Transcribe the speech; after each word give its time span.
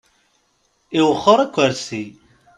Iwexxer 0.99 1.39
akersi. 1.45 2.03